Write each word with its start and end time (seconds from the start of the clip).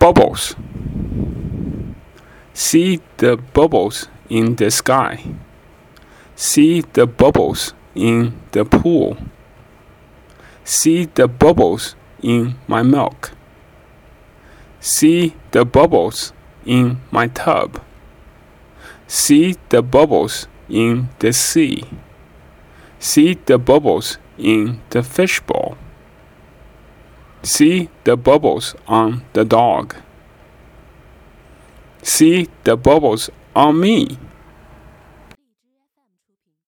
bubbles. 0.00 0.56
See 2.54 3.00
the 3.18 3.36
bubbles 3.36 4.08
in 4.30 4.56
the 4.56 4.70
sky. 4.70 5.22
See 6.34 6.80
the 6.80 7.06
bubbles 7.06 7.74
in 7.94 8.32
the 8.52 8.64
pool. 8.64 9.18
See 10.64 11.04
the 11.04 11.28
bubbles 11.28 11.94
in 12.22 12.54
my 12.66 12.82
milk. 12.82 13.32
See 14.80 15.34
the 15.50 15.66
bubbles 15.66 16.32
in 16.64 17.00
my 17.10 17.26
tub. 17.28 17.82
See 19.06 19.56
the 19.68 19.82
bubbles 19.82 20.48
in 20.70 21.10
the 21.18 21.34
sea. 21.34 21.84
See 22.98 23.34
the 23.34 23.58
bubbles 23.58 24.16
in 24.38 24.80
the 24.88 25.02
fishbowl. 25.02 25.76
See 27.42 27.88
the 28.04 28.16
bubbles 28.16 28.74
on 28.86 29.22
the 29.32 29.44
dog. 29.44 29.96
See 32.02 32.48
the 32.64 32.76
bubbles 32.76 33.30
on 33.56 33.80
me. 33.80 34.18